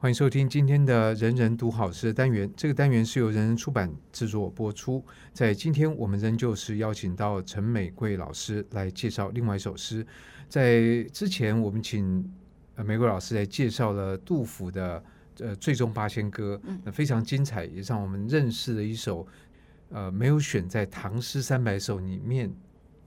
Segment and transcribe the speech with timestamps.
[0.00, 2.48] 欢迎收听今天的人人读好诗的单元。
[2.56, 5.04] 这个单元是由人人出版制作播出。
[5.32, 10.06] 在今天，我们仍旧是邀请到陈美桂老师来介绍另外一首诗。
[10.48, 12.24] 在之前，我们请
[12.76, 15.02] 美桂老师来介绍了杜甫的
[15.40, 19.26] 呃《最终八仙歌》，那非常精彩，也让我们认识了一首
[19.90, 22.48] 呃没有选在《唐诗三百首》里面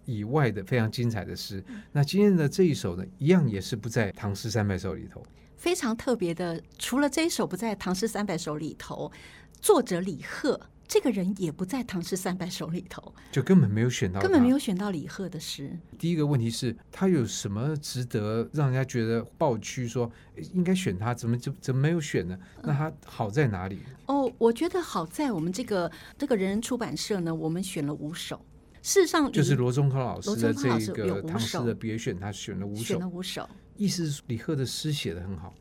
[0.04, 1.64] 以外的非常精彩的诗。
[1.94, 5.24] 那今天的这一首呢，一样也是不在《唐诗三百首》里头。
[5.62, 9.12] 非常特别的，除了这一首不在《唐诗三百首》里头，
[9.62, 15.78] 作者李贺这个人也不在《唐诗三百首》里头，就根本没有选到，根本没有选到李贺的诗。
[16.00, 20.12] 第一个问题是，他有什么值得让人家觉得抱屈说
[20.52, 21.14] 应该选他？
[21.14, 22.36] 怎么就怎么没有选呢？
[22.64, 23.82] 那他好在哪里？
[24.08, 28.44] 哦，我觉得好在我们这个这个人人出版社呢，我们选了五首。
[28.82, 33.48] 事实上，就是罗宗康老师的这个唐诗的别选，他选了五首，选了五首。
[33.82, 35.52] 意思是李贺的诗写得很好。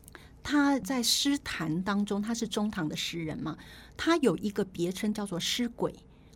[0.43, 3.57] 他在诗坛当中，他是中唐的诗人嘛，
[3.97, 5.91] 他有一个别称叫做诗鬼。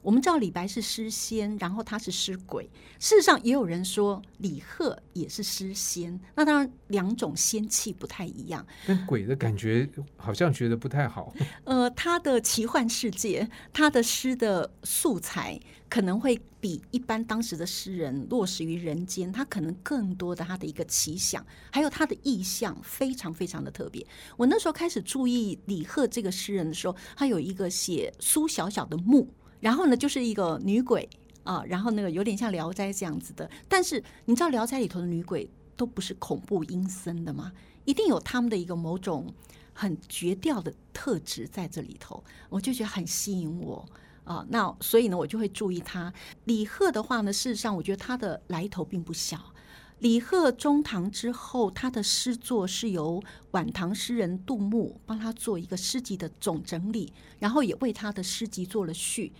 [0.05, 2.69] 我们知道李白是诗仙，然后他是诗鬼。
[2.99, 6.19] 事实上，也有人说李贺也是诗仙。
[6.35, 8.63] 那当然，两种仙气不太一样。
[8.85, 11.33] 但鬼的感觉好像觉得不太好。
[11.65, 19.31] 呃，他的奇幻世界，他的诗的素材可能会比一般当时的诗人落实于人间。
[19.31, 24.05] 他可能更多的他的一个奇想，还有他的意象，非常非常的特别。
[24.37, 29.33] 我那时候开始注意李贺这个诗人的时候，他有一个写苏小小的墓。
[29.65, 31.09] 然后呢，就是一个女鬼
[31.43, 33.49] 啊，然后那个有点像《聊斋》这样子的。
[33.67, 37.51] 但是你知道《聊斋》里头的女鬼都不是恐怖阴森的吗？
[37.83, 39.33] 一定有他们的一个某种
[39.73, 43.83] 很绝调的特质在这里头，我就觉得很吸引我
[44.23, 44.45] 啊。
[44.49, 46.13] 那所以呢，我就会注意他。
[46.43, 49.51] 李贺的话呢，事实上我觉得他的来头并不小。
[49.97, 53.19] 李贺中唐之后，他的诗作是由
[53.49, 59.33] 晚唐诗人杜牧帮他做一个诗集的总整理，然后也为他的诗集做了序。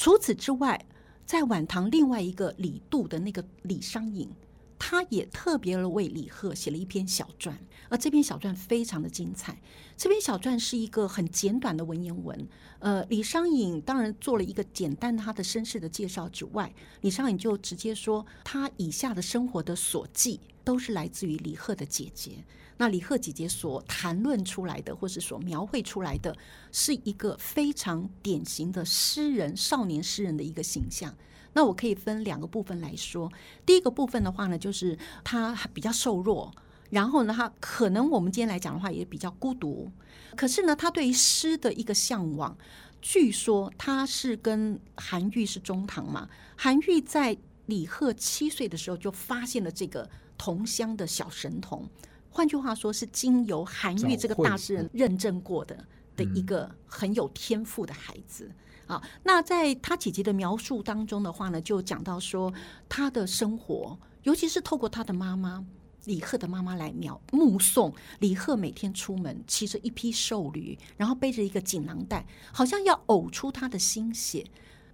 [0.00, 0.82] 除此之外，
[1.26, 4.30] 在晚唐另外一个李杜的那个李商隐，
[4.78, 7.54] 他也特别的为李贺写了一篇小传，
[7.90, 9.60] 而这篇小传非常的精彩。
[9.98, 12.48] 这篇小传是一个很简短的文言文。
[12.78, 16.72] 呃，李商隐当然做了一个简单他的身世的介绍之外，
[17.02, 22.42] 李商隐就直接说，他以下的生活的所记都是来自于李贺的姐姐。
[22.80, 26.34] 那李贺姐姐所谈论出来的，或是所描绘出来的，
[26.72, 31.14] 是一个非常典型的诗人、少年诗人的一个形象。
[31.52, 33.30] 那我可以分两个部分来说。
[33.66, 36.50] 第一个部分的话呢，就是他比较瘦弱，
[36.88, 39.92] 然后呢，他可能我们今天来讲的话也比较孤独。
[40.34, 42.56] 可是呢，他对于诗的一个向往，
[43.02, 46.26] 据说他是跟韩愈是中堂嘛，
[46.56, 47.36] 韩愈在
[47.66, 50.08] 李贺七岁的时候就发现了这个
[50.38, 51.86] 同乡的小神童。
[52.30, 55.84] 换句话说，是经由韩愈这个大诗人认证过的
[56.16, 58.50] 的一个很有天赋的孩子
[58.86, 59.02] 啊。
[59.24, 62.52] 那在他姐姐的描述当中的话呢，就讲到说
[62.88, 65.64] 他的生活，尤其是透过他的妈妈
[66.04, 74.46] 李贺的妈妈来描目送李贺每天出门，骑着一匹瘦驴，然后背着一个锦囊袋，好像要呕出他的心血。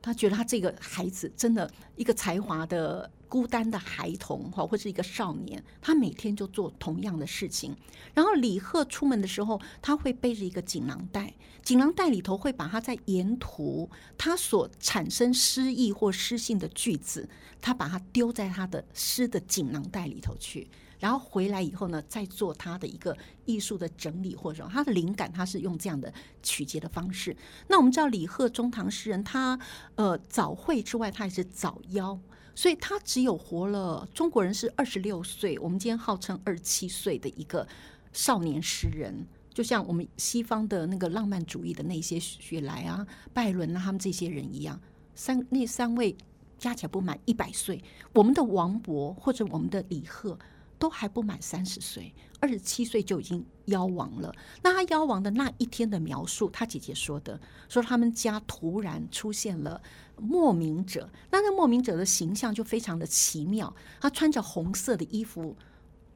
[0.02, 7.74] 他觉得他这个孩子真的一个才华的孤单的孩童哈，或是一个少年，他每天就做同样的事情。
[8.14, 17.28] 然后李贺出门的时候，他会背着一个锦囊袋，锦囊袋里头会把他在沿途他所产生诗意或诗性的句子，
[17.60, 20.68] 他把它丢在他的诗的锦囊袋里头去。
[20.98, 26.10] 然后回来以后呢，再做他的一个艺术的整理，或者说他的灵感，他是用这样的
[26.42, 27.36] 取节的方式。
[27.68, 29.58] 那我们知道李贺中唐诗人，他
[29.96, 32.18] 呃早慧之外，他也是早夭，
[32.56, 37.68] 所以他只有活了中国人是二十六岁，我们今天号称二十七岁的一个
[38.12, 44.80] 少年诗人，就像我们西方的那个浪漫主义的那些雪莱啊、拜伦啊，他们这些人一样，
[45.14, 46.16] 三那三位
[46.58, 47.84] 加起来不满一百岁，
[48.14, 50.38] 我们的王勃或者我们的李贺。
[50.78, 54.34] 都还不满三十岁，二十七岁就已经夭亡了。
[54.62, 59.80] 那他夭亡的那一天的描述，他姐姐说的，说他们家突然出现了
[60.18, 61.08] 莫名者。
[61.30, 65.56] 那那莫名者的形象就非常的奇妙，他穿着红色的衣服，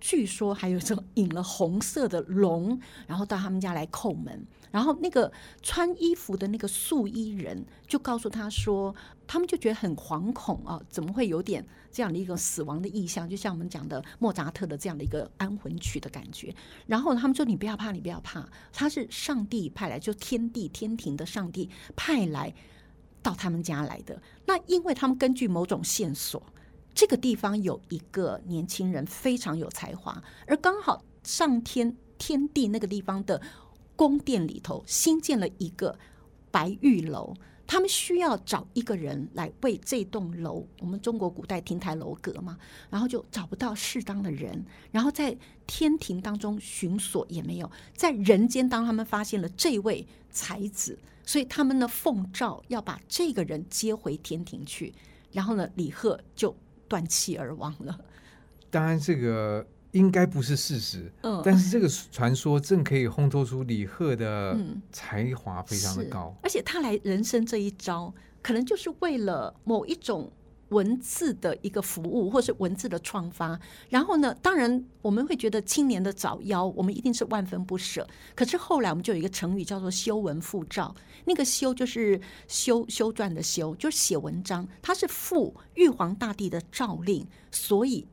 [0.01, 4.47] 据说还有这种引了红色的龙，然后到他们家来叩门。
[4.71, 5.31] 然后那个
[5.63, 8.95] 穿衣服的那个素衣人就告诉他说，
[9.27, 13.29] 他们就觉得很惶恐啊，怎么会有点这样的一个死亡的意象？
[13.29, 16.55] 就像我们讲的莫扎特的这样的一个安魂曲的感觉。
[16.87, 22.55] 然后他们说：“你不要怕，你不要怕，他是上帝派来，就天地天庭的上帝派来
[23.21, 24.23] 到他们家来的。
[24.47, 26.41] 那因为他们根据某种线索，
[27.01, 33.41] 这个地方有一个年轻人非常有才华，而刚好上天天地那个地方的。”
[33.97, 35.99] 宫殿里头新建了一个
[36.51, 37.35] 白玉楼。
[37.67, 42.59] 他们需要找一个人来为这栋楼，我们中国古代亭台楼阁嘛，
[42.91, 45.35] 然后就找不到适当的人，然后在
[45.67, 54.95] 天庭当中寻索也没有，在人间当他们发现了这位才子，所以他们呢奉诏要把这个人接回天庭去，
[55.31, 56.57] 然后呢李贺就
[56.91, 57.99] 断气而亡了。
[58.71, 59.67] 当然这个。
[59.93, 64.57] 应该不是事实，嗯，但是这个传说正可以烘托出李贺的
[64.93, 70.31] 才华非常的高，而且他来人生这一招，可能就是为了某一种
[70.71, 73.59] 文字的一个服务，或是文字的创发。
[73.89, 78.05] 然后呢，当然我们会觉得青年的早夭，我们一定是万分不舍。
[78.35, 80.93] 可是后来我们就有一个成语叫做“修文复诏”，
[81.25, 88.07] 那个“修”就是修修撰的“修”，就是写文章，它是复玉皇大帝的诏令，所以。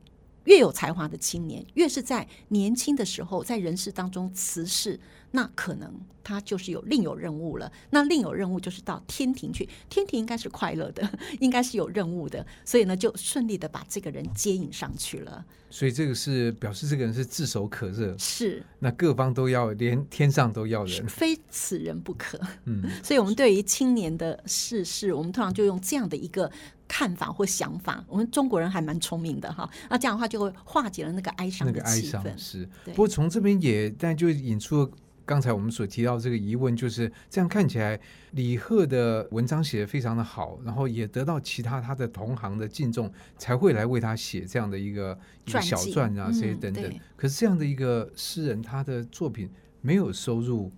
[0.48, 4.98] 越有才华的青年，越是在年轻的时候在人世当中辞世，
[5.32, 5.92] 那可能
[6.24, 7.70] 他就是有另有任务了。
[7.90, 11.06] 那另有任务就是到天庭去，天庭应该是快乐的，
[11.40, 15.44] 应该是有任务的，所以呢，就顺利的把这个人接引上去了。
[15.68, 22.40] 所以这个是表示这个人是炙手可热，是那各方都要，连天上都要人，非此人不可。
[22.64, 26.50] 嗯， 所以我们对于青年的逝世，我们通常就用这样的一个。
[26.88, 29.68] 看法或想法，我们中国人还蛮聪明的哈。
[29.90, 31.66] 那这样的话就会化解了那个哀伤。
[31.66, 34.90] 那个哀伤是，不过从这边也，但就引出了
[35.26, 38.00] 刚才我们所提到这个疑问，就是这样看起来，
[38.30, 46.84] 李贺的文章写得非常的好，然后也得到其他他的同行的敬重，才会来为他写这样的一个一个小传啊，这些等等。
[46.84, 49.50] 嗯、可是这样的一个诗人，他的作品
[49.82, 50.72] 没有收入。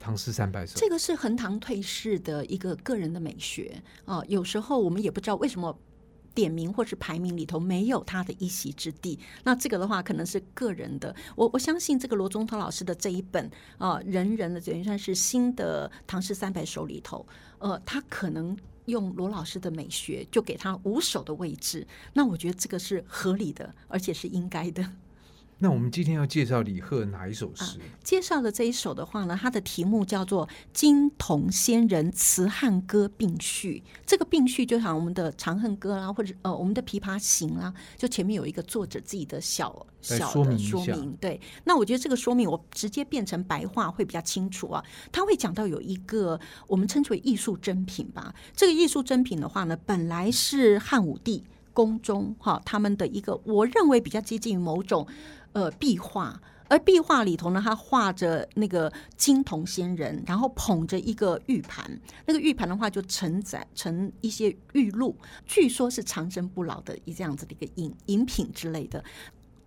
[0.00, 4.22] 唐诗三百首，这个是横塘退士的一个个人的美学啊。
[4.26, 5.78] 有时候我们也不知道为什么
[6.34, 9.18] 点名或是排名里头没有他的一席之地。
[9.44, 11.14] 那这个的话，可能是个人的。
[11.36, 17.26] 我我相信这个罗宗涛老师的这一本啊，人人的等于算是新的唐诗三百首里头，
[17.58, 18.56] 呃，他可能
[18.86, 21.86] 用罗老师的美学，就给他五首的位置。
[22.14, 24.82] 那我觉得这个是合理的，而且是应该的。
[25.62, 27.62] 那我们今天要介绍李贺哪一首诗？
[27.62, 33.82] 啊，介绍的这一首的话呢，它的题目叫做《金铜仙人辞汉歌并序》。
[34.06, 41.14] 这个并序就像我们的《长恨歌》啦，或者呃我们的《琵琶行》啦，就前面有一个作者自己的小小的说明。
[41.20, 44.82] 对，那我觉得这个说明我直接变成白话会比较清楚啊。
[45.12, 48.34] 他会讲到有一个我们称之为艺术珍品吧。
[48.56, 55.06] 这个艺术珍品的话呢，本来是汉武帝宫中哈他们的一个，我认为比较接近于某种。
[55.52, 65.16] 呃，壁画，而壁画里头呢，他画着那个金铜仙人，然后捧着一个玉盘，那个玉盘的话就承载成一些玉露，
[65.46, 69.02] 据说是长生不老的一这样子的一个饮饮品之类的。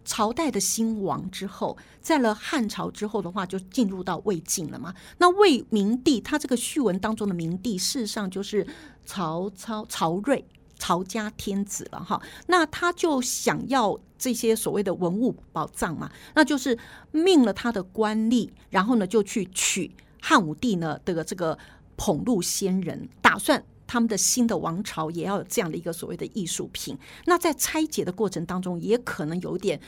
[0.06, 4.94] 朝代的兴亡之后，在了汉朝之后的话，就进入到魏晋了嘛。
[5.18, 8.68] 那魏明帝他这个序文当中的明帝，事实上就是
[9.06, 10.46] 曹操曹睿。
[10.84, 16.78] 曹家天子了哈，那他就想要这些所谓的文物宝藏嘛，那就是
[17.14, 21.58] 命了他的官吏，然后呢就去取汉武帝呢的这个
[21.96, 26.98] 捧露仙人，打算他们的新的王朝也要有这样的一个所谓的艺术品。
[27.28, 29.80] 那在拆解的过程当中，也可能有点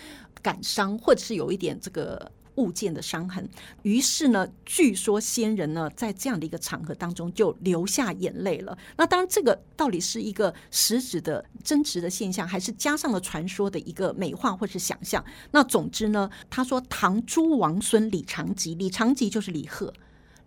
[0.41, 2.31] 感伤，或者是有一点这个。
[2.55, 3.47] 物件的伤痕，
[3.83, 8.77] 于是呢，据说仙人呢，在这样的一个场合当中就流下眼泪了。
[8.97, 15.23] 那当然，这个到底是一个实质的真实的现象，还是加上了传说的一个美化或是想象？
[15.51, 19.93] 那总之呢，他说唐诸王孙李长吉，李长吉就是李贺，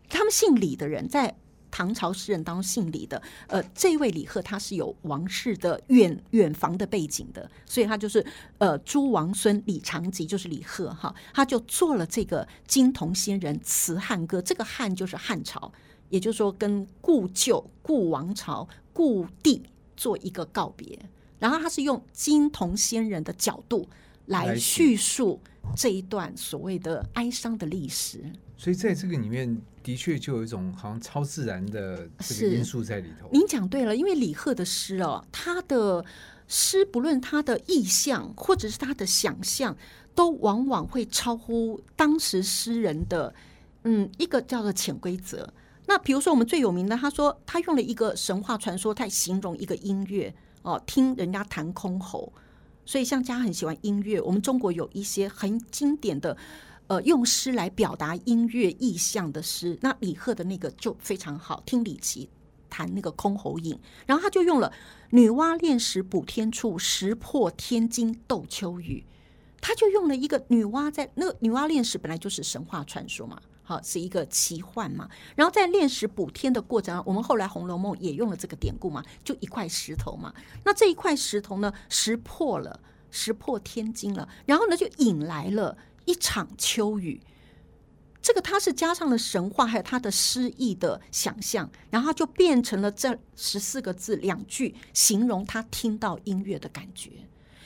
[0.08, 1.36] 他们姓李的人在。
[1.70, 8.24] 唐朝诗人当中姓李的，呃，这位李贺他是有王室的远远房的背景的，所以他就是
[8.58, 15.70] 呃诸王孙李长吉，就是李贺哈，他就做了这个金铜仙人辞汉歌，这个汉就是汉朝，
[16.08, 19.62] 也就是说跟故旧、故王朝、故地
[19.96, 20.98] 做一个告别，
[21.38, 23.88] 然后他是用金铜仙人的角度
[24.26, 25.40] 来叙述
[25.76, 28.24] 这一段所谓的哀伤的历史，
[28.56, 29.60] 所以在这个里面。
[29.88, 33.26] 的确，就有一种好像超自然的这个因素在里头。
[33.32, 36.04] 您讲对了，因为李贺的诗哦，他的
[36.46, 39.74] 诗不论他的意象或者是他的想象，
[40.14, 43.34] 都往往会超乎当时诗人的
[43.84, 45.50] 嗯一个叫做潜规则。
[45.86, 52.30] 那比如说我们最有名的，他说他用了一个神话传说，来形容一个音乐哦，听人家弹箜篌。
[52.84, 56.36] 所以像家很喜欢音乐，我们中国有一些很经典的。
[56.88, 61.62] 呃，用诗来表达音乐意象的诗，那李贺的那个就非常好。
[61.66, 62.28] 听李琦
[62.70, 64.72] 弹那个箜篌引，然后他就用了
[65.12, 69.04] “女娲炼石补天处，石破天惊斗秋雨”，
[69.60, 73.38] 他就用了一个女娲在那个女娲炼石本来就是神话传说嘛。
[73.62, 75.06] 好，是一个奇幻嘛。
[75.36, 80.32] 然后在炼石补天的过程中，我们后来《红楼梦》也用了这个典故嘛，就一块石头嘛。
[80.64, 82.80] 那这一块石头呢，石破了，
[83.10, 85.76] 石破天惊了，然后呢，就引来了
[86.08, 87.20] 一场秋雨。
[88.22, 97.10] 这个它是加上了神话，还有它的诗意的想象，然后就变成了这十四个字两句，形容他听到音乐的感觉。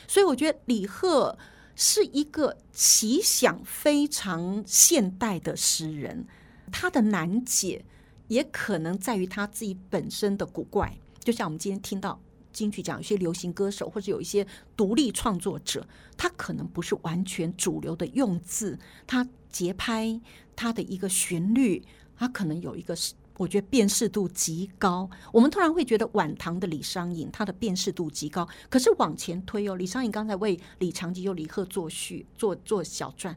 [0.07, 1.39] 所以我觉得李贺。
[1.75, 6.27] 是一个奇想非常现代的诗人，
[6.71, 7.87] 他的难解
[8.29, 10.99] 也可能在于他自己本身的古怪。
[11.25, 12.21] 就像我们今天听到
[12.53, 20.21] 金曲奖有些流行歌手或者有一些独立创作者，他可能不是完全主流的用字，他节拍，
[20.55, 21.83] 他的一个旋律，
[22.17, 23.15] 他可能有一个是。
[23.39, 33.37] 我觉得辨识度极高，我们突然会觉得晚唐的李商隐他的辨识度极高，可是往前推哦，李商隐刚才为李长吉又李贺作序做做小传，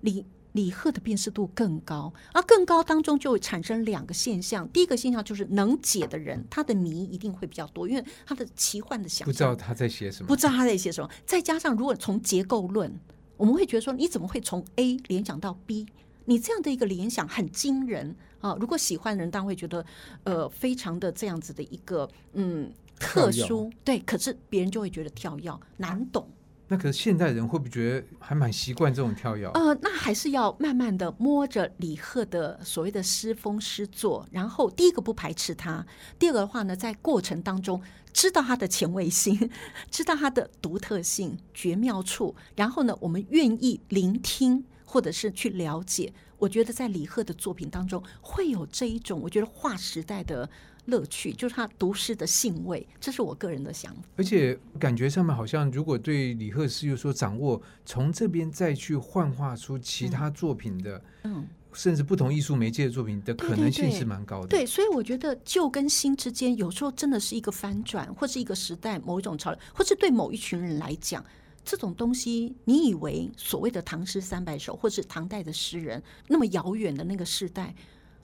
[0.00, 12.92] 李李贺的辨识度更高，而更高当中就会产生两个现象，第一个现象就是能解的人，他的谜一定会比较多，因为他的奇幻的想象，不知道他在写什么，不知道他在写什么，再加上如果从结构论，
[13.36, 15.86] 我们会觉得说，你怎么会从 A 联想到 B？
[16.24, 18.56] 你这样的一个联想很惊人啊！
[18.60, 19.84] 如果喜欢的人当然会觉得，
[20.22, 23.98] 呃，非常的这样子的一个嗯特殊，对。
[23.98, 26.28] 可是别人就会觉得跳跃难懂。
[26.72, 29.46] 那可是现代人会不会觉得还蛮习惯这种跳跃？
[29.48, 35.86] 呃，那还是要慢慢的摸着李贺的所谓的诗风诗作，然后第一个不排斥他，
[36.18, 37.82] 第二个的话呢，在过程当中
[38.14, 39.50] 知道他的前卫性，
[39.90, 44.64] 知道他的独特性、绝妙处，然后呢，我们愿意聆听。
[44.84, 50.46] 或者是去了解，我觉得在李贺的作品当中会有这一种，我觉得划时代的
[50.86, 54.02] 乐趣，就是他读诗的兴味，这是我个人的想法。
[54.16, 64.48] 而且感觉上面好像，如果对李贺诗有所掌握，从这边再去幻化出其他作品的，嗯，甚至不同艺术媒介的作品的可能性是蛮高的。
[64.48, 71.24] 对，对，对，对，所以我觉得旧跟新之间，有时候真的是一个翻转，或是一个时代某一种潮流，或是对某一群人来讲。
[71.64, 77.72] 这种东西，你以为所谓的唐诗三百首，或是唐代的诗人那么遥远的那个时代，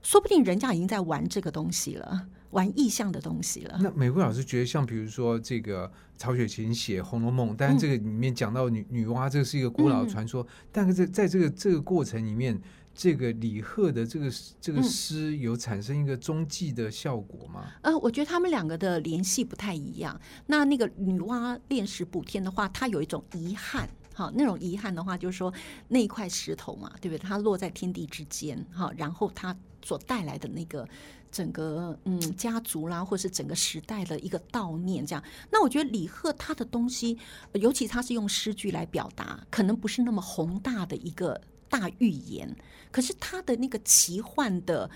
[0.03, 3.79] 说不定人家已经在玩这个东西了，玩意象的东西了。
[3.81, 12.61] 那美桂老师觉得，像比如说这个曹雪芹写《红楼梦》，但是这个里面讲到女、嗯、女娲，这个是一个古老的传说，嗯、但是在在这个这个过程里面。
[13.01, 14.29] 这个李贺的这个
[14.61, 17.65] 这个诗有产生一个中继的效果吗？
[17.83, 20.21] 嗯、呃，我觉得他们两个的联系不太一样。
[20.47, 25.55] 那那个女娲炼石补天的话，它有一种遗憾，哈，那种遗憾的话，就是说
[25.87, 27.19] 那一块石头嘛，对不对？
[27.19, 30.85] 它落在天地之间，哈，然后它所带来的那个
[31.31, 35.23] 整个嗯家族啦，或是整个时代的一个悼念，这样。
[35.51, 37.19] 那我觉得李贺他的东西，
[37.55, 41.41] 尤其他是用诗句来表达，可能不是那么宏大的一个。
[41.71, 42.57] 大预言，
[42.91, 44.91] 可是他的那个奇幻的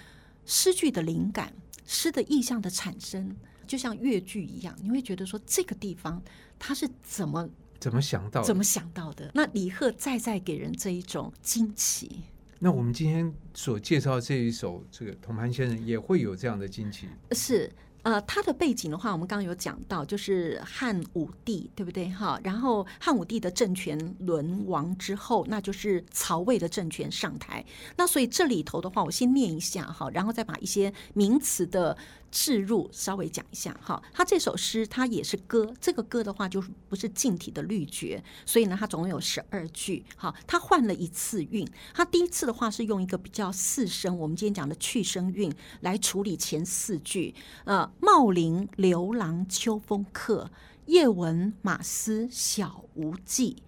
[0.47, 1.53] 诗句的灵感，
[1.85, 3.37] 诗的意象的产生，
[3.67, 6.23] 就像越剧一样，你会觉得说这个地方
[6.59, 7.47] 他是怎么
[7.79, 9.31] 怎么想到，怎么想到的？
[9.35, 12.23] 那李贺再再给人这一种惊奇。
[12.65, 17.09] 那我们今天所介绍这一首这个《同盘先生》，也会有这样的惊奇。
[17.33, 17.69] 是。
[18.05, 22.09] 呃，他的背景的话，我们刚刚有讲到，就是汉武帝，对不对？
[22.09, 27.65] 哈，然后汉武帝的政权沦亡之后，那就是曹魏的政权上台。
[27.97, 31.97] 那所以这里头的话，我先念一下哈，然后再把一些名词的。
[32.33, 40.03] 置入稍微讲一下哈，他这首诗它也是歌，这个歌的话就是不是净体的律绝，所以呢，它总共有十二句。
[40.17, 47.35] 好，他换了一次韵，他第一次的话是用一个比较四声，我们今天讲的去声韵来处理前四句。
[47.65, 50.51] 呃，茂林刘郎秋风客，
[50.87, 53.63] 夜闻马嘶晓无际。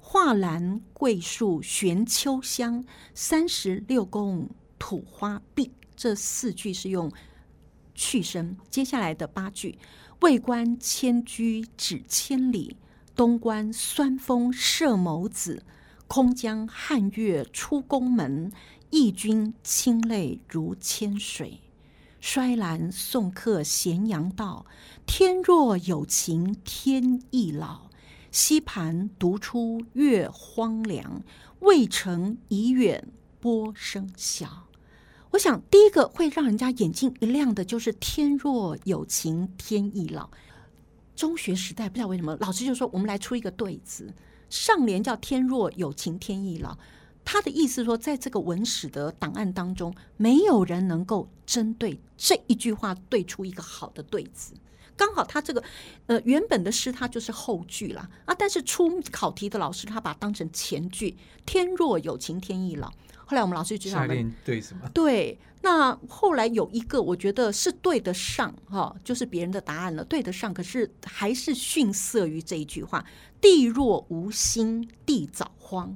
[0.00, 2.84] 画栏桂树悬秋香，
[3.14, 5.70] 三十六宫土花碧。
[5.94, 7.08] 这四句是用。
[7.98, 9.76] 去声，接下来的八句：
[10.20, 12.76] 渭关千居指千里，
[13.16, 15.64] 东关酸风射眸子。
[16.06, 18.52] 空将汉月出宫门，
[18.90, 21.60] 忆君清泪如千水。
[22.20, 24.64] 衰兰送客咸阳道，
[25.04, 27.90] 天若有情天亦老。
[28.30, 31.22] 溪盘独出月荒凉，
[31.60, 33.08] 渭城已远
[33.40, 34.67] 波声小。
[35.38, 40.28] 我想，第一个会让人家眼睛一亮的，就是“天若有情天亦老”。
[41.14, 44.12] 中学时代不知道为什么，老师就说我们来出一个对子，
[44.50, 46.76] 上联叫“天若有情天亦老”，
[47.24, 54.54] 他的意思说，在这个文史的档案当中，没有人能够针对这一句话对出一个好的对子。
[54.96, 55.62] 刚好他这个
[56.06, 61.16] 呃原本的诗，它就是后句了啊，但是出考题的老师他把它当成前句
[61.46, 62.92] ，“天若有情天亦老”。
[63.28, 64.88] 后来我们老师就讲了，对什么？
[64.94, 73.04] 对，那后来有一个我觉得是对得上哈，就是别人的答案了，对得上，可是还是逊色于这一句话：
[73.38, 75.94] 地若无心，地早荒。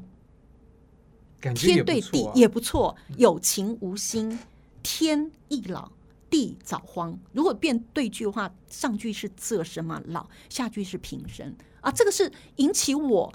[1.54, 4.38] 天对地也不错，有情无心，
[4.82, 5.90] 天易老，
[6.28, 7.18] 地早荒。
[7.32, 11.90] 如果变对句的话，上句是仄声嘛，老，下句是平声啊。
[11.90, 13.32] 这个是引起我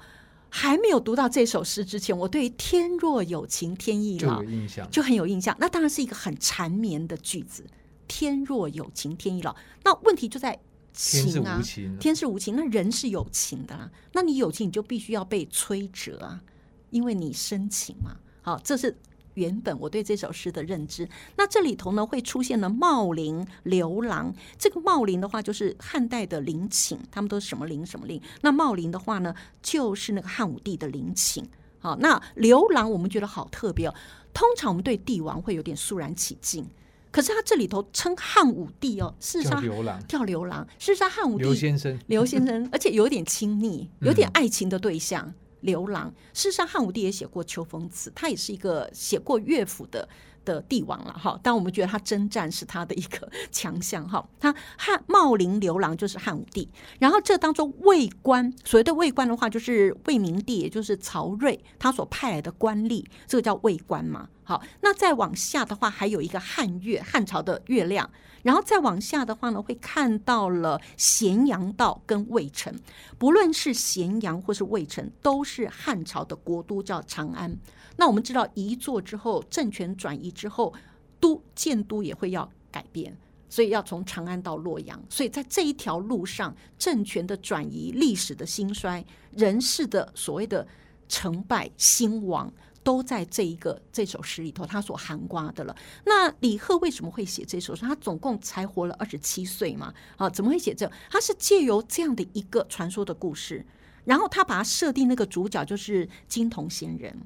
[0.50, 5.56] 还没有读到这首诗之前，我对“天若有情天亦老”就有印象，就很有印象。
[5.60, 7.66] 那当然是一个很缠绵的句子
[8.08, 9.56] ，“天若有情天亦老”。
[9.84, 10.58] 那问题就在
[10.94, 13.92] 情啊，天是无情，天是无情，那人是有情的啊。
[14.14, 16.42] 那你有情，你就必须要被摧折啊。
[16.90, 18.98] 因为你深情嘛，好，这是
[19.38, 21.08] 原本我对这首诗的认知。
[21.38, 24.34] 那这里头呢，会出现了茂陵刘郎。
[24.58, 28.20] 这个茂陵的话，就是汉代的陵寝，他们都是什么陵什么陵。
[28.42, 31.48] 那茂陵的话呢，就是那个汉武帝的陵寝。
[31.80, 33.94] 好，那刘郎我们觉得好特别哦。
[34.34, 36.66] 通常我们对帝王会有点肃然起敬，
[37.12, 45.26] 可是他这里头称汉武帝哦，事实上叫刘郎，叫刘郎，事实上汉武帝刘先生，刘先生，而且有点亲昵，有点爱情的对象。
[45.28, 50.08] 嗯刘郎，事实上汉武帝也写过《秋风词》，他也是一个写过乐府的
[50.46, 51.40] 的帝王了哈。
[51.42, 54.28] 但我们觉得他征战是他的一个 强项哈。
[54.40, 64.30] 他汉茂陵刘郎就是汉武帝，然后这当中魏官，所谓的魏官的话，就是魏明帝，也就是曹睿他所派来的官吏，这个叫魏官嘛。
[64.48, 68.10] 好，那再往下的话，还有一个汉月，汉朝的月亮。
[68.44, 72.74] 然后再往下的话呢，会看到了咸阳道跟渭城，
[73.18, 77.58] 不论是咸阳或是渭城，都是汉朝的国都，叫长安。
[77.98, 80.74] 那我们知道，一座之后，政权转移之后，
[81.20, 83.18] 都建都也会要改变，
[83.50, 84.98] 所以要从长安到洛阳。
[85.10, 90.66] 所以在这一条路上，政权的转移、历史的兴衰、人事的所谓的
[91.10, 92.50] 成败兴亡。
[92.88, 95.76] 都在这一个这首诗里头，他所含括的了。
[96.06, 97.82] 那李贺为什么会写这首诗？
[97.82, 99.94] 他总共才活了二十七岁嘛？
[100.16, 100.90] 啊，怎么会写这？
[101.12, 103.66] 他是借由这样的一个传说的故事，
[104.06, 107.24] 然后他把它设定那个主角就是金童仙人，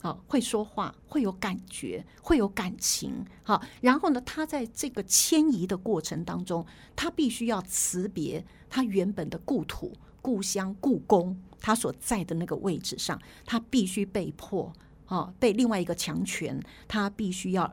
[0.00, 6.64] 啊，会说话，会有感觉，会有感情，好，然后呢，他在这个迁移的过程当中，
[6.96, 14.72] 他必须要辞别他原本的故土、故乡、故宫，他所在的那个位置上，他必须被迫。
[15.12, 17.70] 哦，被另外一个强权，他必须要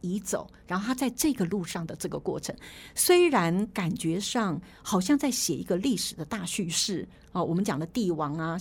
[0.00, 0.50] 移走。
[0.66, 2.52] 然后他在这个路上的这个过程，
[2.92, 8.58] 虽然感觉上好像在写一个历史的大叙事哦，我们讲的帝王啊，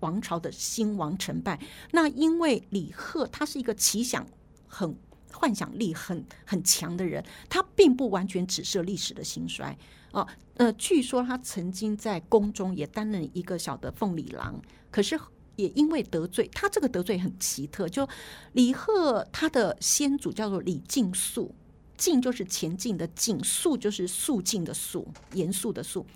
[0.00, 1.60] 王朝的兴亡成败。
[1.90, 4.26] 那因为李贺他是一个奇想
[4.66, 4.96] 很
[5.30, 9.76] 幻想力很很强的人，他并不完全只涉历史的兴衰
[10.12, 10.26] 哦。
[10.54, 14.58] 呃，据说他曾经在宫中也担任一个小的凤里郎，
[14.90, 15.20] 可是。
[15.56, 17.88] 也因为得罪他，这个得罪很奇特。
[17.88, 18.08] 就
[18.52, 21.54] 李贺他的先祖叫做李进素，
[21.96, 26.06] 进就是前进的进，肃就是肃静的肃，严肃的肃。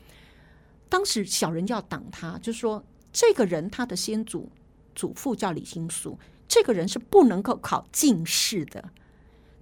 [0.88, 4.49] 当时小人要挡他，就说这个人他的先祖
[4.94, 8.90] 祖父叫李进素，这个人是不能够考进士的。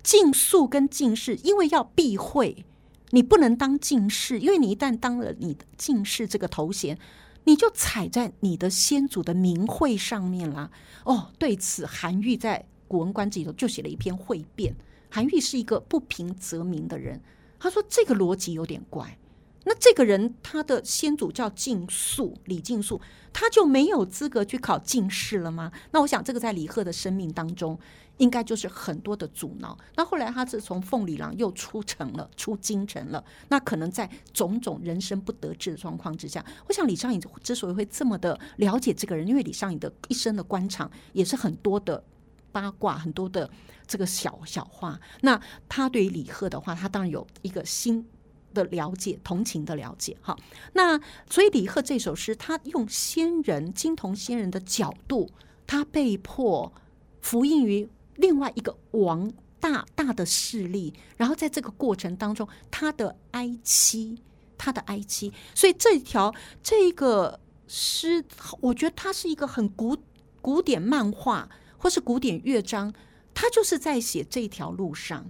[0.03, 2.65] 进素跟进士，因为要避讳，
[3.11, 6.99] 你不能当进士，因为你一旦当了你的进士这个头衔。
[7.45, 10.71] 你就踩在你的先祖的名讳上面了
[11.05, 11.31] 哦。
[11.39, 14.75] 对此，韩愈在《古文观止》里头就写了一篇汇辩。
[15.11, 17.21] 韩愈是一个不平则鸣的人，
[17.59, 19.19] 他说这个逻辑有点怪。
[19.67, 23.01] 那这个人他的先祖叫进素，李进素，
[23.33, 25.73] 他就没有资格去考进士了吗？
[25.93, 27.79] 那我想这个在李贺的生命当中。
[28.19, 29.77] 应该就是很多的阻挠。
[29.97, 33.25] 那后来他是从凤里郎又出城了，出京城了。
[33.49, 42.05] 那可能在种种人生不得志的状况之下，我想李商隐之所以会这么的了解这个人，因为李商隐的一生的官场也是很多的
[42.53, 43.51] 八卦，很多的
[43.87, 45.01] 这个小小话。
[45.23, 48.07] 那他对于李贺的话，他当然有一个新
[48.53, 50.17] 的了解，同情的了解。
[50.23, 50.39] 哈，
[50.75, 50.97] 那
[51.29, 55.29] 所以李贺这首诗，他用仙人金童仙人的角度，
[55.67, 56.73] 他被迫
[57.21, 57.89] 服膺于。
[58.17, 64.19] 另外一个王大大的势力，然后在这个过程当中，他的哀妻，
[64.59, 68.25] 他的哀妻，所以这条这个诗，
[68.61, 69.97] 我觉得它是一个很古
[70.43, 71.49] 古典漫画
[71.79, 72.93] 或是古典乐章，
[73.33, 75.27] 它就是在写这条路上，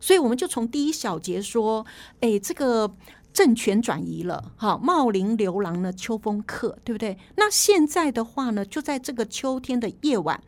[0.00, 1.86] 所以我们就从第一小节说，
[2.20, 2.92] 哎，这个
[3.32, 7.16] 政权转移了，哈，茂陵刘郎呢，秋风客，对不对？
[7.36, 10.42] 那现在的话呢，就在这个秋天的夜晚。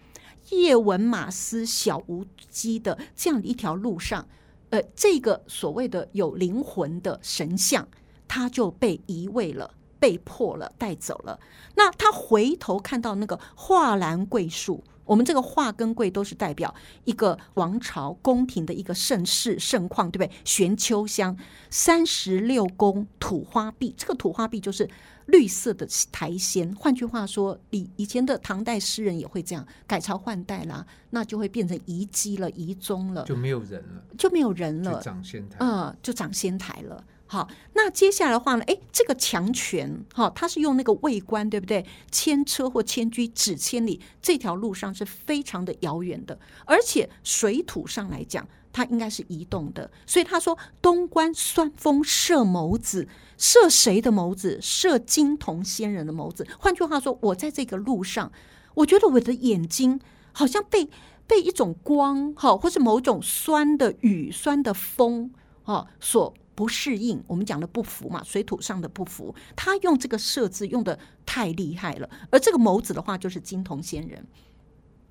[0.50, 4.28] 叶文马斯小无鸡的这样一条路上，
[4.70, 7.88] 呃，这个所谓的有灵魂的神像，
[8.28, 11.38] 他就被移位了，被迫了带走了。
[11.74, 20.36] 那他回头看到那个画兰桂树，我们这个华跟桂都是代表一个王朝宫廷的一个盛世盛况，对不对？
[20.44, 21.36] 悬秋香，
[21.70, 24.88] 三十六宫土花壁，这个土花壁就是
[25.30, 26.74] 绿色的苔藓。
[26.74, 37.04] 换句话说，以以前的唐代诗人也会这样改朝换代啦，那就会变成遗迹了、遗踪了，就没有人了，就没有人了，长仙台，嗯，就长仙台了。
[37.26, 38.64] 好，那接下来的话呢？
[38.66, 41.86] 哎，这个强权，哈，它是用那个魏官，对不对？
[42.10, 49.88] 牵车或牵车指千里，这条路上是非常的遥远的，而且水土上来讲，它应该是移动的。
[50.04, 53.06] 所以他说：“东关酸风射眸子，
[53.40, 54.60] 射谁的眸子？
[54.60, 58.30] 射金童仙人的眸子。”换句话说，我在这个路上，
[58.74, 59.98] 我觉得我的眼睛
[60.32, 60.88] 好像被
[61.26, 65.32] 被一种光，哈，或是某种酸的雨、酸的风，
[65.64, 66.34] 哈，所。
[66.52, 69.34] 不适应，我们讲的不服嘛，水土上的不服。
[69.56, 74.22] 他用这个“设置用的太厉害了，而这个眸子的话就是金童仙人。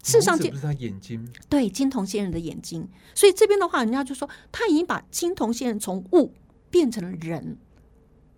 [0.03, 2.87] 事实上，不是他眼睛，对，金童仙人的眼睛。
[3.15, 6.35] 所以这边的话，人家就说他已经把金童仙人从物
[6.69, 7.57] 变成了人，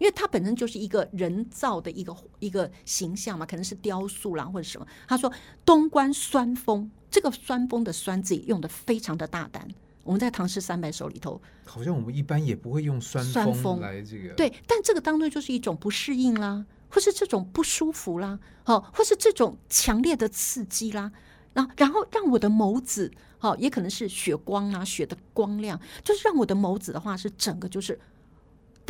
[0.01, 4.87] 因为它本身就是一个人造的一个一个形象嘛，可能是雕塑啦或者什么。
[5.07, 5.31] 他说
[5.63, 9.67] 东关酸风，这个酸风的“酸”字用的非常的大胆。
[10.03, 14.33] 我们在《唐诗三百首》里头，好像我们一般也不会用酸风来这个。
[14.33, 21.11] 对，但这个当中就是一种不适应啦，或是这种不舒服啦，好，或是这种强烈的刺激啦，
[21.53, 27.99] 然后然后让我的眸子，好，也可能是血光啊，血的光亮，就是让我的眸子的话是整个就是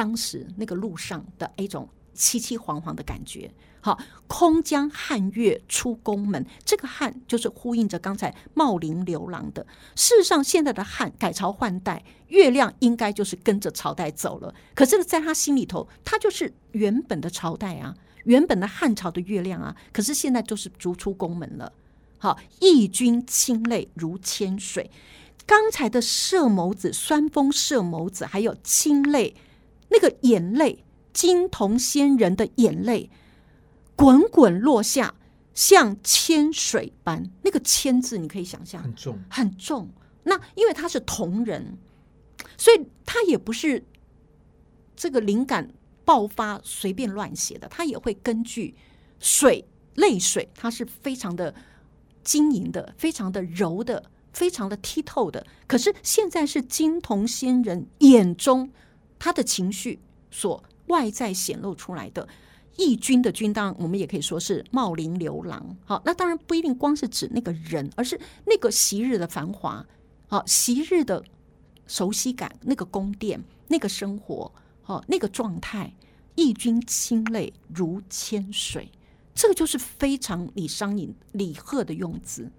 [0.01, 3.53] 当时那个路上的一种凄凄惶惶的感觉。
[3.81, 9.63] 好，空江汉月出宫门，这个汉就是呼应着刚才茂陵刘郎的。
[9.95, 14.55] 事实上，现在的汉改朝换代，月亮应该就是跟着朝代走了。
[14.73, 19.75] 可是，在他心里头，他就是原本的朝代啊，原本的汉朝的月亮啊。
[19.93, 21.71] 可是现在就是逐出宫门了。
[22.17, 24.89] 好，义君清泪如千水，
[25.45, 29.35] 刚才的射眸子，酸风射眸子，还有清泪，
[29.91, 33.11] 那个眼泪，金铜仙人的眼泪。
[33.95, 35.13] 滚滚落下，
[35.53, 37.29] 像铅水般。
[37.43, 39.91] 那个“铅”字，你可以想象，很重，很重。
[40.23, 41.77] 那因为他是铜人，
[42.57, 43.85] 所以他也不是
[44.95, 45.69] 这个灵感
[46.03, 48.73] 爆发随便乱写的，他也会根据
[49.19, 51.53] 水、泪水，它是非常的
[52.23, 55.45] 晶莹的，非常的柔的，非常的剔透的。
[55.67, 58.71] 可是现在是金铜仙人眼中
[59.23, 59.99] 他的情绪
[60.31, 62.27] 所外在显露出来的。
[62.75, 65.77] 义军的军，当我们也可以说是茂林流郎。
[65.85, 69.85] 好，那当然不一定光是指那个人，而是那个昔日的繁华，
[70.27, 71.23] 好，昔日的
[71.85, 75.93] 熟悉感，那个宫殿，那个生活，好，那个状态。
[76.33, 78.89] 义军清泪如千水，
[79.35, 82.49] 这个就是非常李商隐、李贺的用字。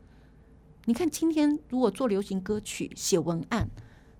[0.85, 3.69] 你看，今天如果做流行歌曲、写文案，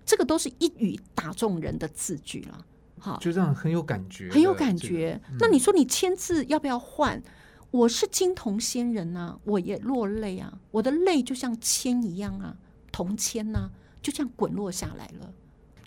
[0.05, 2.65] 这个都是一语打中人的字句了。
[2.99, 5.19] 好，就这样很有感觉，很有感觉。
[5.29, 7.21] 嗯、那你说你签字要不要换？
[7.71, 12.55] 我是金铜仙人呐、啊，我也落泪啊，我的泪就像铅一样啊，
[12.91, 15.33] 铜铅呐，就这样滚落下来了。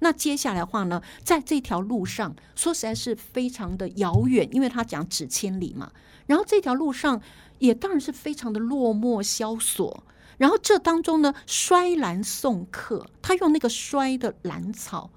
[0.00, 5.90] 那接下来的话呢，在这条路上，说实在是非常的遥远，因为他讲指千里嘛。
[6.26, 7.22] 然后这条路上
[7.60, 10.04] 也当然是非常的落寞萧索。
[10.38, 15.10] 然后这当中呢，衰兰送客，他用那个衰的兰草。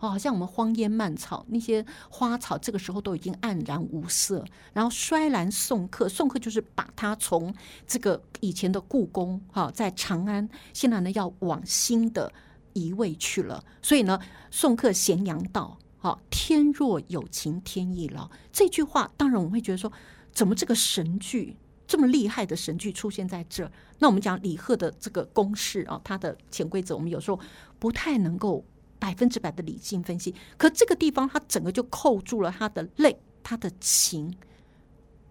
[0.00, 4.44] 哦，好像我们荒烟蔓草，那些花草这个时候都已经黯然无色。
[4.72, 7.52] 然后衰兰送客，送客就是把他从
[7.84, 12.32] 这个以前的故宫，哈，在长安，现在呢要往新的
[12.74, 13.64] 移位去了。
[13.82, 14.20] 所以呢，
[14.52, 18.30] 送客咸阳道，好，天若有情天亦老。
[18.52, 19.92] 这句话当然我们会觉得说，
[20.32, 21.56] 怎么这个神句
[21.88, 23.68] 这么厉害的神句出现在这？
[23.98, 27.40] 那我们讲李贺的这个公式啊，他的潜规则，我们有时候
[27.80, 28.64] 不太能够。
[29.00, 34.34] 百分之百的理性分析，可这个地方他整个就扣住了他的泪，他的情。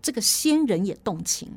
[0.02, 1.50] 这个仙人也动情，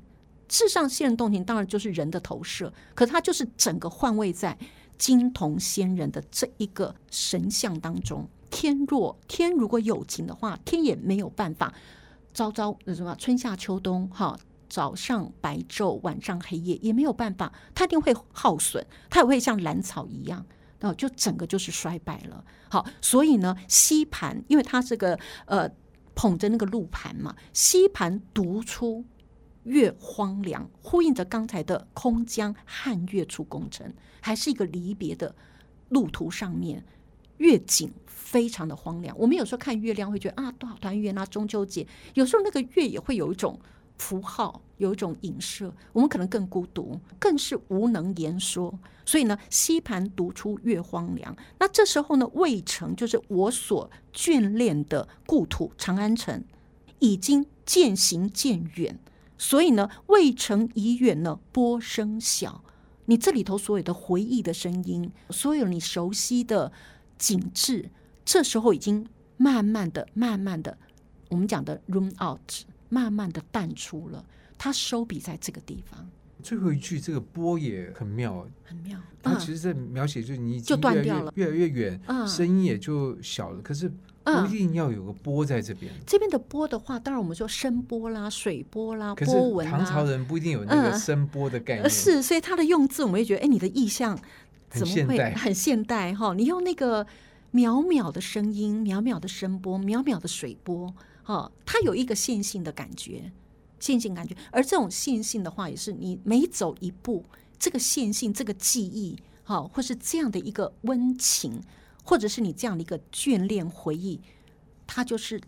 [0.48, 4.58] 事实上仙人动情当然就是人的投射，可他就是整个换位在
[4.98, 8.28] 金铜仙人的这一个神像当中。
[8.50, 11.72] 天若天如果有情的话，天也没有办法。
[12.34, 14.36] 朝朝什么春夏秋冬哈，
[14.70, 20.46] 早上白昼，晚上黑夜也没有办法，它一定会耗损，它也会像兰草一样。
[20.80, 22.42] 哦，就整个就是衰败了。
[22.70, 25.70] 好，所以呢，吸盘，因为它这个呃
[26.14, 29.04] 捧着那个路盘嘛，吸盘独出
[29.64, 35.34] 月荒凉，呼应着刚才的空江汉月出宫城，还是一个离别的
[35.90, 36.82] 路途上面，
[37.36, 39.14] 月景非常的荒凉。
[39.18, 41.86] 我们有时候看月亮会觉得啊，多少团圆啊，中秋节。
[42.14, 43.60] 有时候那个月也会有一种
[44.00, 48.76] 符号，有一种影射，我们可能更孤独，更是无能言说。
[49.04, 51.36] 所以呢，吸盘读出月荒凉。
[51.58, 56.42] 那这时候呢，渭城就是我所眷恋的故土长安城，
[56.98, 58.98] 已经渐行渐远。
[59.36, 62.64] 所以呢，渭城已远呢，波声小。
[63.04, 66.72] 你这里头所有的回忆的声音，所有你熟悉的
[67.18, 67.90] 景致，
[68.24, 70.78] 这时候已经慢慢的、慢慢的，
[71.28, 72.40] 我们讲的 run out，
[72.90, 74.22] 慢慢的淡出了。
[74.58, 76.06] 它收笔在这个地方。
[76.42, 78.98] 最后一句这个波也很妙，很妙。
[79.22, 83.62] 它其实在描写就是你就断掉了，越来越远，嗯，声音也就小了。
[83.62, 83.90] 可是。
[84.22, 85.90] 不一定要有个波在这边。
[85.92, 89.78] 嗯、这边的波的话，当然我们说声波啦、水波啦、波纹啦。
[89.78, 91.86] 唐朝人不一定有那个声波的概念。
[91.86, 94.16] 嗯、是，所以他的用字，我们会觉得，哎，你的意象
[94.68, 95.34] 怎么会很现代？
[95.34, 96.34] 很现代哈？
[96.34, 97.04] 你用那个
[97.54, 103.32] 渺渺的声音、渺渺的声波、渺渺的水波，哈，它有一个线性的感觉，
[103.78, 104.36] 线性感觉。
[104.50, 107.24] 而这种线性的话，也是你每走一步，
[107.58, 111.62] 这个线性、这个记忆，哈，或是这样的一个温情。
[112.02, 114.20] 或者是你这样的一个眷恋回忆，
[114.86, 115.40] 它就是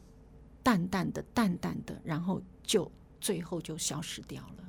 [0.63, 4.65] 淡淡的、淡淡的，然后就最后就消失掉了。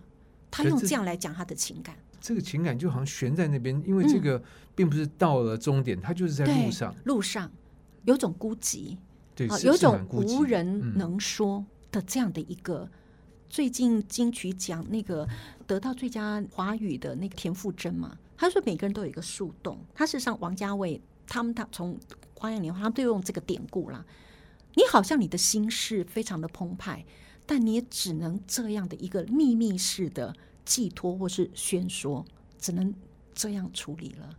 [0.50, 4.42] 他用这样来讲他的情感，这个情感就好像悬在那边，因为这个
[4.74, 7.52] 并不是到了终点，它、嗯、就是在路上，路上
[8.06, 8.98] 有种孤寂，
[9.36, 12.80] 对，有种无人能说的这样的一个。
[12.80, 12.92] 嗯、
[13.50, 15.28] 最近金曲奖那个
[15.68, 21.02] 得到最佳华语的那个田馥甄嘛，他说每个人都有一个树洞，他事实上王家卫。
[21.26, 21.98] 他们他从
[22.36, 24.06] 花样年华，他们都用这个典故啦。
[24.76, 27.04] 你好像你的心事非常的澎湃，
[27.46, 32.26] 但你也只能这样的一个秘密式的寄托或是宣说，
[32.60, 32.94] 只能
[33.34, 34.36] 这样处理了。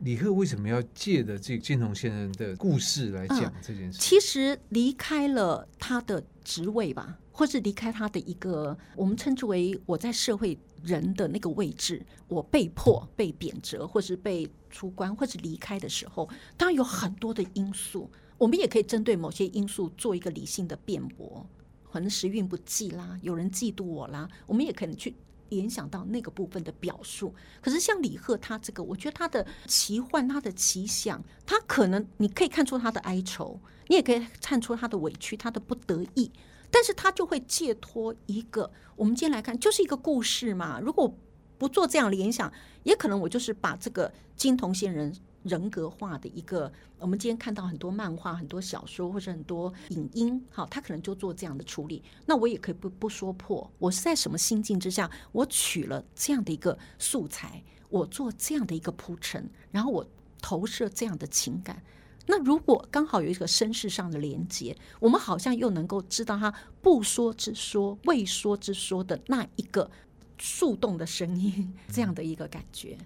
[0.00, 3.98] 李贺为什么要借着这金童先生的故事来讲这件事？
[3.98, 18.10] 嗯，其实离开了他的职位吧，或是离开他的一个我们称之为我在社会人的那个位置，我被迫被贬谪，或是被出关，或是离开的时候，当然有很多的因素。
[18.38, 21.46] 我们也可以针对某些因素做一个理性的辩驳，
[21.90, 25.14] 可能时运不济啦，有人嫉妒我啦，我们也可能去。
[25.48, 36.30] 联想到那个部分的表述，可是像李贺他这个，我觉得他的奇幻，他的奇想，他可能你可以看出他的哀愁，你也可以看出他的委屈，他的不得意，
[36.70, 40.80] 但是他就会借托一个，我们今天来看，就是一个故事嘛。
[40.80, 41.16] 如果
[41.58, 45.14] 不做这样联想，也可能我就是把这个金童仙人。
[45.46, 52.02] 人格化的一个，我们今天看到很多漫画、很多小说或者很多影音，好，他可能就做这样的处理。
[52.26, 60.06] 那我也可以不不说破，我是在什么心境之下，我取了这样的一个素材，我做这样的一个铺陈，然后我
[60.42, 61.82] 投射这样的情感。
[62.26, 69.88] 那如果刚好有一个身世上的连接，我们好像又能够知道他不说之说、未说之说的那一个
[70.36, 72.98] 树洞的声音，这样的一个感觉。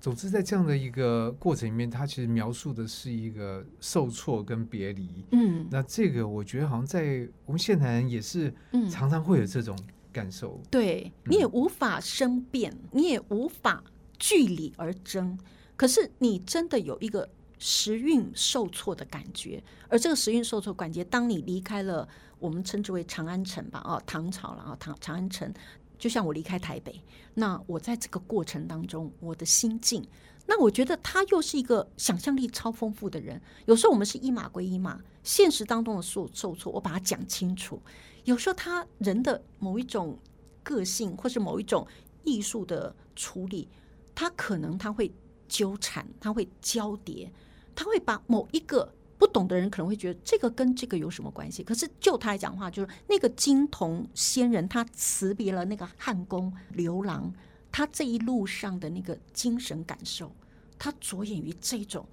[0.00, 5.24] 总之，在这样的一个过程里面，他其实描述的是一个受挫跟别离。
[5.32, 8.54] 嗯，那这个我觉得好像在我们现代人也是
[8.90, 9.76] 常常会有这种
[10.12, 10.60] 感受。
[10.62, 13.82] 嗯、对，你也无法申辩，嗯、你也无法
[14.18, 15.36] 据理而争。
[15.76, 22.08] 可是你真的有一个时运受挫的感觉，而这个时运受挫感觉，当你离开了
[22.38, 25.52] 我们称之为长安城吧，哦，唐朝了啊，唐长安城。
[25.98, 27.02] 就像我离开台北，
[27.34, 30.06] 那我在这个过程当中，我的心境，
[30.46, 33.40] 那我觉得他又是一个想象力超丰富的人。
[33.66, 37.82] 有时候我们是一码归一码，现实当中的受受挫，我把它讲清楚。
[38.24, 40.18] 有时候他人的某一种
[40.62, 41.86] 个性，或是某一种
[42.24, 43.68] 艺术的处理，
[44.14, 45.12] 他可能他会
[45.48, 47.32] 纠缠，他会交叠，
[47.74, 48.94] 他会把某一个。
[49.18, 51.64] 不懂的人可能会觉得这个跟这个有什么关系？
[51.64, 57.32] 可是就他来讲话，就是那个金童仙人，他辞别了那个汉宫刘郎，
[57.72, 60.30] 他这一路上的那个精神感受，
[60.78, 62.06] 他着眼于这种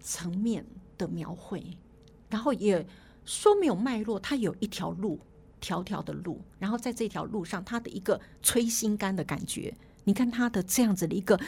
[0.00, 0.66] 层面
[0.98, 1.64] 的描绘，
[2.28, 2.84] 然后也
[3.24, 5.20] 说没有脉络，他有一条路，
[5.60, 9.72] 条条的路，然后在这条路上，他的一个催心肝的感觉。
[10.10, 11.38] 你看他的这样子的一个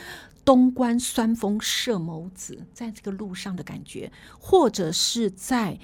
[0.45, 5.77] 东关酸风射眸子，在这个路上的感觉，或者是在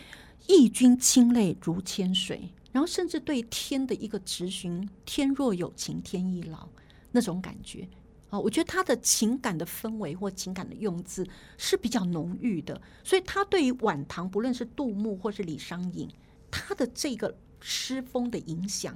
[0.47, 6.69] 忆君清泪如千水，然后甚至对天的一个质询，天若有情天亦老
[7.11, 7.88] 那种感觉
[8.31, 16.09] 啊，我觉得他的情感的氛围或情感的用字是比较浓郁的，所以他对于晚唐，不论是杜牧或是李商隐，
[16.49, 18.95] 他的这个诗风的影响。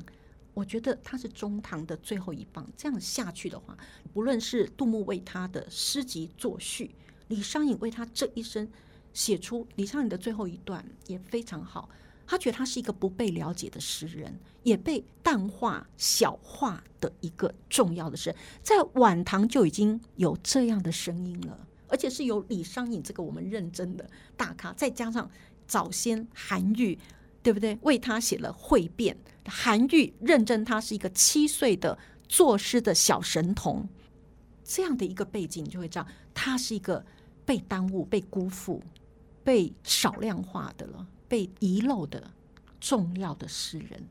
[0.55, 3.77] 我觉得他是中唐的最后一棒，这样下去的话，
[4.13, 6.95] 不论是杜牧为他的诗集作序，
[7.29, 8.69] 李商隐为他这一生
[9.13, 11.89] 写出李商隐的最后一段也非常好。
[12.27, 18.39] 他觉得他是一个不被了解的诗人，也被淡化、小化的一个重要的诗人。
[18.63, 25.31] 在晚唐就已经有这样的声音了，而且是由李商隐这个我们认真的大咖，再加上
[25.67, 26.99] 早先韩愈，
[27.43, 27.79] 对不对？
[27.83, 33.89] 为他写了会变，韩愈认证他是一个七岁的作诗的小神童，
[34.65, 37.05] 这样的一个背景，你就会知道他是一个
[37.45, 38.83] 被耽误、被辜负、
[39.43, 41.07] 被少量化的了。
[41.33, 42.31] 被遗漏的
[42.79, 44.07] 重要的诗人。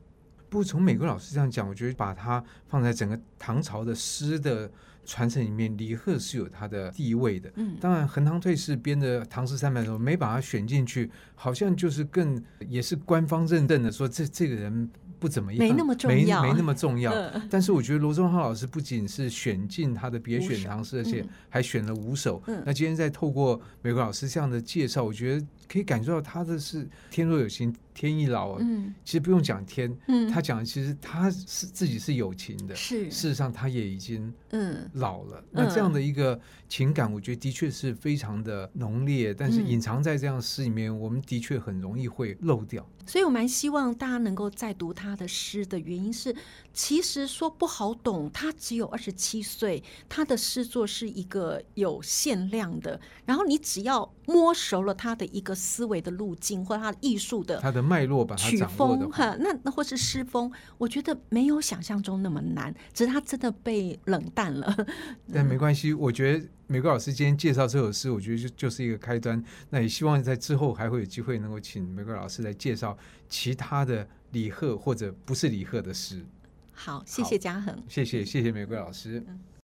[0.50, 4.68] 不过从美国老师这样讲，我觉得把他放在整个唐朝的诗的
[5.04, 7.50] 传承里面，李贺是有他的地位的。
[7.56, 14.90] 嗯，当然横塘退士编的《唐诗三百首》没把他选进去，好像就是更也是官方认证的说这这个人。
[15.18, 17.12] 不怎么样，没那么重要，没没那么重要。
[17.12, 22.42] 嗯、但是我觉得罗宗浩老师不仅是选进他的别选唐诗，而且还选了五首。
[22.48, 28.58] 嗯、那今天再透过美国老师这样的介绍，我觉得可以感受到他的是天若有情天一老。
[28.58, 35.40] 嗯，其实不用讲天，嗯，他讲的其实他是自己是有情的，是事实上他也已经嗯老了。
[35.40, 42.86] 嗯、那这样的一个情感，我觉得的确是非常的浓烈，但是隐藏在这样诗里面，我们的确很容易会漏掉。
[43.04, 46.34] 所以我蛮希望大家能够再读他的诗的原因是，
[46.72, 53.00] 其实说不好懂，他只有二十七岁，他的诗作是一个有限量的。
[53.26, 64.86] 然后你只要摸熟了他的一个思维的路径，或者他的艺术的他的脉络，把曲风哈，那那或是诗风，我觉得没有想象中那么难，只是他真的被冷淡了。
[65.32, 66.46] 但没关系，我觉得。
[66.68, 69.44] 美桂老师今天介绍这首诗，我觉得就就是一个开端。
[69.68, 72.96] 那也希望在之后还会有机会能够请美桂老师来介绍
[73.28, 76.24] 其他的李贺或者不是李贺的诗。
[76.72, 79.22] 好，谢谢嘉恒，谢谢谢谢玫瑰老师。